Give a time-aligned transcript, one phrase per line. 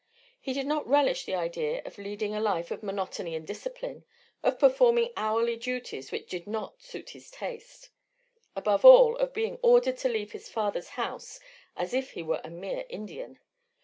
[0.39, 4.03] He did not relish the idea of leading a life of monotony and discipline,
[4.41, 7.91] of performing hourly duties which did not suit his taste,
[8.55, 11.39] above all of being ordered to leave his father's house
[11.75, 13.37] as if he were a mere Indian.